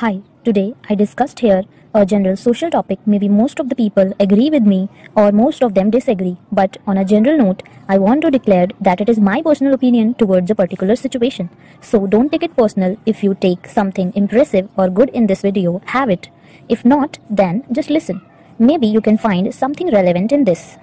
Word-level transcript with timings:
Hi, 0.00 0.20
today 0.44 0.74
I 0.90 0.94
discussed 0.94 1.38
here 1.38 1.62
a 1.94 2.04
general 2.04 2.36
social 2.36 2.68
topic. 2.70 2.98
Maybe 3.06 3.30
most 3.30 3.58
of 3.58 3.70
the 3.70 3.74
people 3.74 4.12
agree 4.20 4.50
with 4.50 4.64
me 4.64 4.90
or 5.14 5.32
most 5.32 5.62
of 5.62 5.72
them 5.72 5.88
disagree. 5.88 6.36
But 6.52 6.76
on 6.86 6.98
a 6.98 7.04
general 7.06 7.38
note, 7.38 7.62
I 7.88 7.96
want 7.96 8.20
to 8.20 8.30
declare 8.30 8.66
that 8.78 9.00
it 9.00 9.08
is 9.08 9.18
my 9.18 9.40
personal 9.40 9.72
opinion 9.72 10.12
towards 10.12 10.50
a 10.50 10.54
particular 10.54 10.96
situation. 10.96 11.48
So 11.80 12.06
don't 12.06 12.30
take 12.30 12.42
it 12.42 12.54
personal. 12.54 12.98
If 13.06 13.24
you 13.24 13.38
take 13.40 13.66
something 13.66 14.12
impressive 14.14 14.68
or 14.76 14.90
good 14.90 15.08
in 15.14 15.28
this 15.28 15.40
video, 15.40 15.80
have 15.86 16.10
it. 16.10 16.28
If 16.68 16.84
not, 16.84 17.18
then 17.30 17.64
just 17.72 17.88
listen. 17.88 18.20
Maybe 18.58 18.86
you 18.86 19.00
can 19.00 19.16
find 19.16 19.54
something 19.54 19.90
relevant 19.90 20.30
in 20.30 20.44
this. 20.44 20.76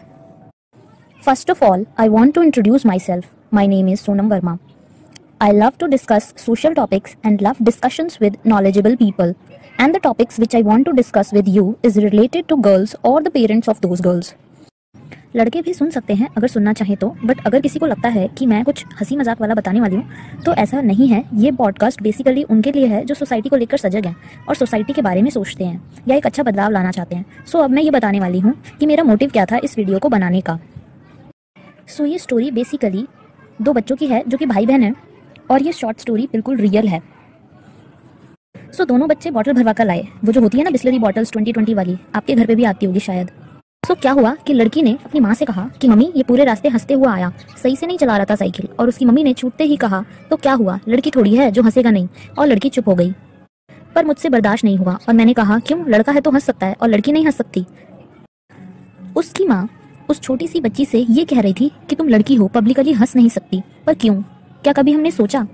First 1.21 1.49
of 1.49 1.61
all, 1.61 1.85
I 1.99 2.09
want 2.09 2.33
to 2.33 2.41
introduce 2.41 2.83
myself. 2.83 3.25
My 3.51 3.67
name 3.67 3.89
is 3.89 4.01
Sonam 4.01 4.27
Verma. 4.27 4.57
I 5.43 5.51
love 5.51 5.77
to 5.79 5.87
discuss 5.89 6.33
social 6.37 6.73
topics 6.73 7.17
and 7.21 7.41
love 7.41 7.57
discussions 7.61 8.17
with 8.17 8.35
knowledgeable 8.45 8.95
people. 8.95 9.35
And 9.77 9.93
the 9.93 9.99
topics 9.99 10.37
which 10.37 10.55
I 10.55 10.61
want 10.61 10.85
to 10.85 10.93
discuss 10.93 11.33
with 11.33 11.49
you 11.49 11.77
is 11.83 11.97
related 11.97 12.47
to 12.47 12.55
girls 12.57 12.95
or 13.03 13.21
the 13.21 13.31
parents 13.31 13.67
of 13.67 13.81
those 13.81 13.99
girls. 13.99 14.29
लड़के 15.35 15.61
भी 15.61 15.73
सुन 15.73 15.89
सकते 15.89 16.13
हैं 16.13 16.27
अगर 16.37 16.47
सुनना 16.47 16.73
चाहें 16.73 16.95
तो 16.97 17.07
but 17.23 17.45
अगर 17.47 17.61
किसी 17.61 17.79
को 17.79 17.85
लगता 17.85 18.09
है 18.09 18.27
कि 18.37 18.45
मैं 18.45 18.63
कुछ 18.63 18.83
हँसी 19.01 19.15
मज़ाक 19.17 19.41
वाला 19.41 19.53
बताने 19.53 19.81
वाली 19.81 19.95
हूँ 19.95 20.41
तो 20.45 20.53
ऐसा 20.63 20.81
नहीं 20.81 21.07
है 21.07 21.23
ये 21.35 21.51
पॉडकास्ट 21.51 22.01
बेसिकली 22.03 22.43
उनके 22.55 22.71
लिए 22.71 22.87
है 22.87 23.03
जो 23.05 23.15
सोसाइटी 23.15 23.49
को 23.49 23.55
लेकर 23.55 23.77
सजग 23.77 24.05
हैं 24.05 24.15
और 24.49 24.55
सोसाइटी 24.55 24.93
के 24.93 25.01
बारे 25.01 25.21
में 25.21 25.29
सोचते 25.29 25.63
हैं 25.63 26.03
या 26.07 26.15
एक 26.15 26.25
अच्छा 26.25 26.43
बदलाव 26.43 26.71
लाना 26.71 26.91
चाहते 26.91 27.15
हैं 27.15 27.45
सो 27.45 27.59
अब 27.59 27.71
मैं 27.71 27.83
ये 27.83 27.91
बताने 27.91 28.19
वाली 28.19 28.39
हूँ 28.39 28.53
कि 28.79 28.85
मेरा 28.85 29.03
मोटिव 29.03 29.29
क्या 29.29 29.45
था 29.45 29.59
इस 29.63 29.77
वीडियो 29.77 29.99
को 29.99 30.09
बनाने 30.09 30.41
का 30.41 30.59
सो 31.87 32.05
ये 32.05 32.17
स्टोरी 32.17 32.51
बेसिकली 32.51 33.05
दो 33.61 33.73
बच्चों 33.73 33.95
की 33.95 34.07
है 34.07 34.23
जो 34.27 34.37
कि 34.37 34.45
भाई 34.45 34.65
बहन 34.65 34.83
है 34.83 34.93
और 35.51 35.61
ये 35.61 35.71
शॉर्ट 35.71 35.99
स्टोरी 35.99 36.29
बिल्कुल 36.31 36.57
रियल 36.57 36.87
है। 36.87 37.01
सो 38.71 38.83
so, 38.83 38.89
दोनों 38.89 39.07
बच्चे 39.07 39.31
बॉटल 39.31 39.53
भरवा 39.53 39.73
कर 39.73 39.85
लाए। 39.85 40.07
वो 40.25 40.31
जो 40.31 40.41
होती 40.41 40.57
है 40.57 40.63
ना 40.63 40.69
बिस्लरी 40.69 40.99
बॉटल्स 40.99 41.31
ट्वेंटी 41.31 41.51
ट्वेंटी 41.51 41.73
वाली 41.73 41.97
आपके 42.15 42.35
घर 42.35 42.45
पे 42.45 42.55
भी 42.55 42.63
आती 42.63 42.85
होगी 42.85 42.99
शायद। 42.99 43.27
सो 43.87 43.93
so, 43.93 44.01
क्या 44.01 44.11
हुआ 44.11 44.35
कि 44.35 44.53
लड़की 44.53 44.81
ने 44.81 44.97
अपनी 45.05 45.19
माँ 45.19 45.33
से 45.33 45.45
कहा 45.45 45.69
कि 45.81 45.87
मम्मी 45.87 46.13
ये 46.15 46.23
पूरे 46.23 46.45
रास्ते 46.45 46.69
हँसते 46.69 46.93
हुआ 46.93 47.13
आया। 47.13 47.31
सही 47.63 47.75
से 47.75 47.87
नहीं 47.87 47.97
चला 47.97 48.17
रहा 48.17 48.25
था 48.29 48.35
साइकिल। 48.35 48.67
और 48.79 48.87
उसकी 48.87 49.05
मम्मी 49.05 49.23
ने 49.23 49.33
छूटते 49.33 49.63
ही 49.63 49.75
कहा 49.75 50.05
तो 50.29 50.35
क्या 50.35 50.53
हुआ? 50.53 50.79
लड़की 50.87 51.11
थोड़ी 51.11 51.35
है 51.35 51.51
जो 51.51 51.61
हंसेगा 51.61 51.91
नहीं। 51.91 52.07
और 52.39 52.47
लड़की 52.47 52.69
चुप 52.69 52.87
हो 52.87 52.95
गई। 52.95 53.13
पर 53.95 54.05
मुझसे 54.05 54.29
बर्दाश्त 54.29 54.65
नहीं 54.65 54.77
हुआ 54.77 54.97
और 55.09 55.13
मैंने 55.13 55.33
कहा 55.33 55.59
क्यों? 55.59 55.89
लड़का 55.89 56.11
है 56.11 56.21
तो 56.21 56.31
हंस 56.31 56.43
सकता 56.43 56.67
है 56.67 56.75
और 56.81 56.89
लड़की 56.89 57.11
नहीं 57.11 57.25
हंस 57.25 57.37
सकती। 57.37 57.65
उसकी 59.15 59.47
माँ 59.47 59.69
उस 60.09 60.21
छोटी 60.21 60.47
सी 60.47 60.61
बच्ची 60.61 60.85
से 60.85 60.99
ये 60.99 61.25
कह 61.25 61.41
रही 61.41 61.53
थी 61.53 61.71
कि 61.89 61.95
तुम 61.95 62.07
लड़की 62.07 62.35
हो 62.35 62.47
पब्लिकली 62.47 62.91
हंस 62.91 63.15
नहीं 63.15 63.29
सकती। 63.29 63.61
पर 63.87 63.93
क्यों? 63.93 64.23
क्या 64.63 64.71
कभी 64.73 64.91
हमने 64.91 65.09
सोचा? 65.11 65.45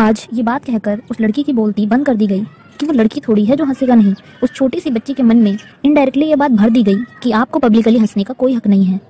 आज 0.00 0.26
ये 0.34 0.42
बात 0.42 0.64
कहकर 0.64 1.00
उस 1.10 1.20
लड़की 1.20 1.42
की 1.42 1.52
बोलती 1.52 1.86
बंद 1.86 2.06
कर 2.06 2.14
दी 2.16 2.26
गई 2.26 2.44
कि 2.80 2.86
वो 2.86 2.92
लड़की 2.92 3.20
थोड़ी 3.20 3.44
है 3.44 3.56
जो 3.56 3.64
हंसेगा 3.64 3.94
नहीं। 3.94 4.14
उस 4.42 4.52
छोटी 4.52 4.80
सी 4.80 4.90
बच्ची 4.90 5.14
के 5.14 5.22
मन 5.22 5.36
में 5.36 5.56
इनडायरेक्टली 5.84 6.26
ये 6.26 6.36
बात 6.36 6.50
भर 6.50 6.70
दी 6.70 6.82
गई 6.82 6.96
कि 7.22 7.32
आपको 7.32 7.58
पब्लिकली 7.58 7.98
हंसने 7.98 8.24
का 8.24 8.34
कोई 8.34 8.54
हक 8.54 8.66
नहीं 8.66 8.84
है। 8.84 9.00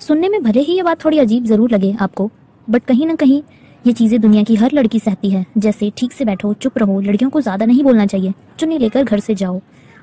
सुनने 0.00 0.28
में 0.28 0.42
भले 0.42 0.60
ही 0.60 0.76
ये 0.76 0.82
बात 0.82 1.04
थोड़ी 1.04 1.18
अजीब 1.18 1.44
ज़रूर 1.44 1.70
लगे 1.70 1.94
आपको 2.00 2.30
बट 2.68 2.84
कहीं 2.84 3.06
ना 3.06 3.14
कहीं 3.14 3.42
ये 3.84 3.92
चीज़ें 3.92 4.20
दुनिया 4.20 4.42
की 4.42 4.54
हर 4.56 4.72
लड़की 4.72 4.98
सहती 4.98 5.30
है। 5.30 5.44
जैसे 5.58 5.92
ठीक 5.96 6.12
से 6.12 6.24
बैठो, 6.24 6.52
चुप 6.54 6.78
रहो, 6.78 7.00
लड़कियों 7.00 7.30
को 7.30 7.40
ज़्यादा 7.40 7.66
नहीं 7.66 7.82
बोलना 7.84 8.06
चाहिए। 8.06 8.32
चुन्नी 8.58 8.78
लेकर 8.78 9.04
घर 9.04 9.20
से 9.20 9.34
जाओ, 9.34 9.60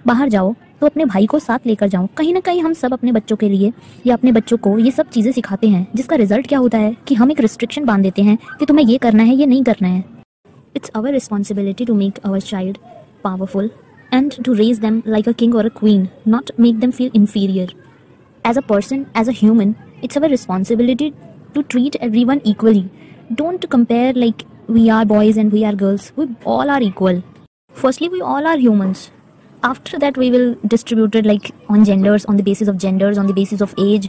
बाहर 0.07 0.29
जाओ 0.29 0.53
तो 0.81 0.87
अपने 0.87 1.05
भाई 1.05 1.25
को 1.25 1.39
साथ 1.39 1.67
लेकर 1.67 1.87
जाओ 1.87 2.07
कहीं 2.17 2.33
ना 2.33 2.39
कहीं 2.39 2.61
हम 2.61 2.73
सब 2.73 2.93
अपने 2.93 3.11
बच्चों 3.11 3.35
के 3.35 3.49
लिए 3.49 3.71
या 4.07 4.15
अपने 4.15 4.31
बच्चों 4.31 4.57
को 4.57 4.77
ये 4.79 4.91
सब 4.91 5.09
चीज़ें 5.09 5.31
सिखाते 5.31 5.67
हैं 5.67 5.85
जिसका 5.95 6.15
रिज़ल्ट 6.15 6.47
क्या 6.47 6.59
होता 6.59 6.77
है 6.77 6.95
कि 7.07 7.15
हम 7.15 7.31
एक 7.31 7.39
रिस्ट्रिक्शन 7.41 7.85
बाँध 7.85 8.03
देते 8.03 8.21
हैं 8.21 8.37
कि 8.59 8.65
तुम्हें 8.65 8.85
ये 8.85 8.97
करना 8.97 9.23
है 9.23 9.35
ये 9.35 9.45
नहीं 9.45 9.63
करना 9.63 9.87
है 9.87 10.03
it's 10.75 10.89
our 10.95 11.11
responsibility 11.11 11.85
to 11.85 11.93
make 11.93 12.17
our 12.25 12.41
child 12.41 12.77
powerful 13.23 13.69
and 14.13 14.33
to 14.45 14.53
raise 14.53 14.79
them 14.79 15.01
like 15.07 15.29
a 15.29 15.31
king 15.39 15.55
और 15.55 15.65
a 15.65 15.73
queen 15.79 16.07
not 16.27 16.51
make 16.59 16.79
them 16.79 16.91
feel 16.91 17.11
inferior 17.15 17.73
as 18.45 18.57
a 18.57 18.61
person 18.69 19.05
as 19.17 19.29
a 19.29 19.33
human 19.41 19.75
it's 20.03 20.17
our 20.17 20.29
responsibility 20.29 21.13
to 21.55 21.61
treat 21.61 21.95
everyone 22.25 22.41
equally 22.45 22.85
don't 23.31 23.65
compare 23.65 24.15
like 24.15 24.43
we 24.69 24.89
are 24.89 25.05
boys 25.05 25.37
and 25.37 25.51
we 25.51 25.61
are 25.65 25.73
girls. 25.75 26.13
We 26.15 26.25
all 26.45 26.69
are 26.69 26.81
equal. 26.81 27.17
Firstly, 27.75 28.07
we 28.09 28.21
all 28.23 28.45
are 28.47 28.57
humans. 28.57 29.11
After 29.63 29.99
that 29.99 30.17
we 30.17 30.27
will 30.31 30.47
distribute 30.67 31.15
it, 31.15 31.25
like, 31.25 31.51
on 31.71 31.85
genders, 31.85 32.25
on 32.25 32.37
the 32.39 32.45
basis 32.45 32.69
of 32.69 32.77
genders, 32.83 33.17
on 33.17 33.27
the 33.29 33.35
basis 33.35 33.61
of 33.61 33.75
age. 33.79 34.07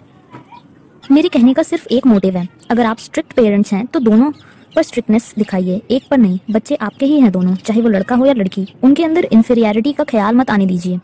मेरे 1.11 1.29
कहने 1.29 1.55
का 1.55 1.63
सिर्फ़ 1.63 1.87
एक 1.89 2.07
motive 2.07 2.37
है। 2.37 2.49
अगर 2.71 2.87
आप 2.87 2.99
strict 2.99 3.33
parents 3.33 3.73
हैं 3.73 3.87
तो 3.87 4.01
दोनों 4.01 4.31
पर 4.77 4.83
स्ट्रिक्टनेस 4.83 5.35
दिखाइए। 5.39 5.81
एक 5.91 6.03
पर 6.11 6.19
नहीं, 6.19 6.39
बच्चे 6.51 6.75
आपके 6.75 7.07
ही 7.07 7.21
हैं 7.21 7.33
दोनों, 7.33 7.55
चाहे 7.55 7.81
वो 7.81 7.89
लड़का 7.89 8.17
हो 8.17 8.27
या 8.27 8.33
लड़की। 8.33 8.67
उनके 8.83 9.05
अंदर 9.05 9.29
इंफीरियरिटी 9.33 9.93
का 9.93 10.05
ख्याल 10.05 10.35
मत 10.35 10.51
आने 10.51 10.67
दीजिए। 10.67 11.01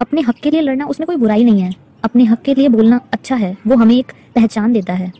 अपने 0.00 0.20
हक 0.20 0.36
के 0.42 0.50
लिए 0.50 0.60
लड़ना 0.60 0.86
उसमें 0.86 1.06
कोई 1.06 1.16
बुराई 1.16 1.44
नहीं 1.44 1.60
है। 1.60 1.72
अपने 2.04 2.24
हक 2.24 2.42
के 2.42 2.54
लिए 2.54 2.68
बोलना 2.68 3.00
अच्छा 3.12 3.36
है, 3.36 3.56
वो 3.66 3.76
हमें 3.76 3.96
एक 3.96 4.12
पहचान 4.34 4.72
देता 4.72 4.92
है। 4.92 5.12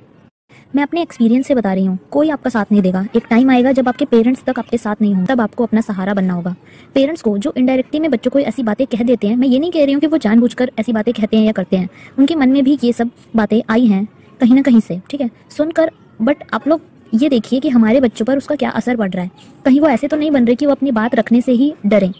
मैं 0.76 0.82
अपने 0.82 1.02
एक्सपीरियंस 1.02 1.46
से 1.46 1.54
बता 1.54 1.72
रही 1.72 1.84
हूँ। 1.84 1.98
कोई 2.10 2.30
आपका 2.30 2.50
साथ 2.50 2.64
नहीं 2.72 2.82
देगा। 2.82 3.06
एक 3.16 3.26
टाइम 3.30 3.50
आएगा 3.50 3.72
जब 3.72 3.88
आपके 3.88 4.04
पेरेंट्स 4.04 4.42
तक 4.44 4.58
आपके 4.58 4.78
साथ 4.78 4.96
नहीं 5.00 5.14
हो, 5.14 5.24
तब 5.26 5.40
आपको 5.40 5.64
अपना 5.64 5.80
सहारा 5.80 6.14
बनना 6.14 6.34
होगा। 6.34 6.54
पेरेंट्स 6.94 7.22
को 7.22 7.38
जो 7.38 7.52
इनडायरेक्टली 7.56 8.00
में 8.00 8.10
बच्चों 8.10 8.30
को 8.30 8.38
ऐसी 8.38 8.62
बातें 8.62 8.86
कह 8.86 9.02
देते 9.02 9.28
हैं, 9.28 9.36
मैं 9.36 9.48
ये 9.48 9.58
नहीं 9.58 9.70
कह 9.70 9.84
रही 9.84 9.92
हूँ 9.92 10.00
कि 10.00 10.06
वो 10.06 10.18
जानबूझकर 10.18 10.70
ऐसी 10.78 10.92
बातें 10.92 11.14
कहते 11.14 11.36
हैं 11.36 11.44
या 11.44 11.52
करते 11.52 11.76
हैं। 11.76 11.88
उनके 12.18 12.34
मन 12.34 12.48
में 12.48 12.64
भी 12.64 12.78
ये 12.84 12.92
सब 12.92 13.10
बातें 13.36 13.62
आई 13.70 13.86
हैं, 13.86 14.06
कहीं 14.40 14.54
ना 14.54 14.62
कहीं 14.62 14.80
से, 14.80 15.00
ठीक 15.10 15.20
है? 15.20 15.30
सुनकर 15.50 15.90
बट 16.22 16.44
आप 16.54 16.68
लोग 16.68 16.80
ये 17.14 17.28
देखिए 17.28 17.60
कि 17.60 17.68
हमारे 17.68 18.00
बच्चों 18.00 18.24
पर 18.26 18.36
उसका 18.36 18.54
क्या 18.54 18.70
असर 18.70 18.96
पड़ 18.96 19.10
रहा 19.10 19.24
है। 19.24 19.30
कहीं 19.64 19.80
वो 19.80 19.88
ऐसे 19.88 20.08
तो 20.08 20.16
नहीं 20.16 20.30
बन 20.30 20.46
रहे 20.46 20.54
कि 20.54 20.66
वो 20.66 20.72
अपनी 20.72 20.90
बात 20.90 21.14
रखने 21.14 21.40
से 21.40 21.52
ही 21.52 21.74
डरें। 21.86 22.12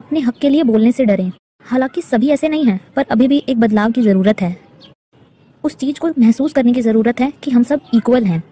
अपने 0.00 0.20
हक 0.20 0.34
के 0.34 0.48
लिए 0.48 0.62
बोलने 0.62 0.92
से 0.92 1.04
डरें। 1.04 1.30
हालाँकि 1.62 2.02
सभी 2.02 2.28
ऐसे 2.28 2.48
नहीं 2.48 2.64
हैं, 2.64 2.80
पर 2.96 3.04
अभी 3.10 3.28
भी 3.28 3.44
एक 3.48 3.60
बदलाव 3.60 3.92
की 3.92 4.02
ज़रूरत 4.02 4.40
है। 4.40 4.69
उस 5.64 5.76
चीज़ 5.76 5.98
को 6.00 6.08
महसूस 6.18 6.52
करने 6.52 6.72
की 6.72 6.82
ज़रूरत 6.82 7.20
है 7.20 7.32
कि 7.42 7.50
हम 7.50 7.62
सब 7.62 7.80
इक्वल 7.94 8.24
हैं। 8.24 8.42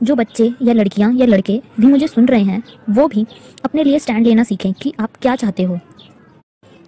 जो 0.00 0.14
बच्चे 0.16 0.50
या 0.62 0.72
लड़कियाँ 0.72 1.12
या 1.14 1.26
लड़के 1.26 1.60
भी 1.80 1.86
मुझे 1.86 2.06
सुन 2.06 2.26
रहे 2.26 2.42
हैं, 2.42 2.62
वो 2.90 3.06
भी 3.08 3.26
अपने 3.64 3.84
लिए 3.84 3.98
स्टैंड 3.98 4.26
लेना 4.26 4.42
सीखें 4.44 4.72
कि 4.72 4.92
आप 5.00 5.16
क्या 5.22 5.36
चाहते 5.36 5.62
हो। 5.62 5.78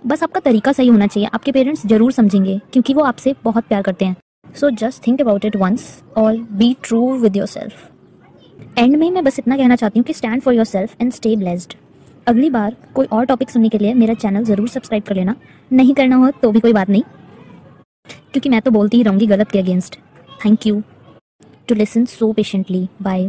बस 0.04 0.22
आपका 0.22 0.40
तरीका 0.40 0.72
सही 0.72 0.88
होना 0.88 1.06
चाहिए, 1.06 1.28
आपके 1.28 1.52
पेरेंट्स 1.52 1.86
ज़रूर 1.86 2.12
समझेंगे, 2.12 2.58
क्योंकि 2.72 2.94
वो 2.94 3.02
आपसे 3.04 3.34
बहुत 3.44 3.64
प्यार 3.64 3.82
करते 3.82 4.04
हैं। 4.04 4.16
So 4.54 4.70
just 4.72 5.06
think 5.06 5.20
about 5.20 5.44
it 5.44 5.56
once 5.56 6.02
और 6.16 6.36
be 6.52 6.74
true 6.82 7.12
with 7.18 7.36
yourself 7.48 8.78
end 8.78 8.96
में 8.96 9.10
मैं 9.10 9.24
बस 9.24 9.38
इतना 9.38 9.56
कहना 9.56 9.76
चाहती 9.76 9.98
हूँ 9.98 10.04
कि 10.04 10.12
stand 10.12 10.42
for 10.42 10.54
yourself 10.64 10.96
and 11.00 11.12
stay 11.12 11.34
blessed 11.36 11.74
अगली 12.26 12.50
बार 12.50 12.76
कोई 12.94 13.06
और 13.08 13.24
टॉपिक 13.26 13.50
सुनने 13.50 13.68
के 13.68 13.78
लिए 13.78 13.94
मेरा 13.94 14.14
चैनल 14.16 14.44
ज़रूर 14.44 14.68
सब्सक्राइब 14.68 15.02
कर 15.02 15.14
लेना। 15.14 15.34
नहीं 15.70 15.94
करना 15.94 16.16
हो 16.16 16.30
तो 16.42 16.50
भी 16.52 16.60
कोई 16.60 16.72
बात 16.72 16.90
नहीं। 16.90 17.02
क्योंकि 18.32 18.48
मैं 18.48 18.60
तो 18.62 18.70
बोलती 18.70 18.96
ही 18.96 19.02
रहूँगी, 19.02 19.26
गलत 19.26 19.50
के 19.50 19.58
against 19.58 19.96
thank 20.44 20.66
you 20.66 20.82
to 21.68 21.74
listen 21.74 22.04
so 22.04 22.32
patiently 22.32 22.88
bye 23.02 23.28